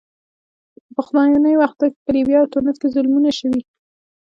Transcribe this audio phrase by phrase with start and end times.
[0.81, 3.61] په پخوانیو وختونو کې په لیبیا او تونس کې ظلمونه شوي.